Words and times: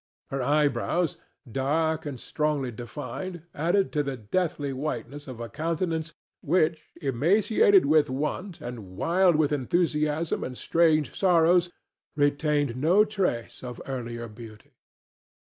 Her 0.31 0.41
eyebrows, 0.41 1.17
dark 1.51 2.07
and 2.07 2.19
strongly 2.19 2.71
defined, 2.71 3.43
added 3.53 3.91
to 3.91 4.01
the 4.01 4.17
deathly 4.17 4.73
whiteness 4.73 5.27
of 5.27 5.39
a 5.39 5.47
countenance 5.47 6.15
which, 6.41 6.89
emaciated 7.03 7.85
with 7.85 8.09
want 8.09 8.61
and 8.61 8.97
wild 8.97 9.35
with 9.35 9.51
enthusiasm 9.51 10.43
and 10.43 10.57
strange 10.57 11.13
sorrows, 11.13 11.69
retained 12.15 12.77
no 12.81 13.05
trace 13.05 13.63
of 13.63 13.79
earlier 13.85 14.27
beauty. 14.27 14.71